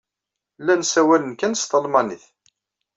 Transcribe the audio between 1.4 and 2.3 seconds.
s talmanit.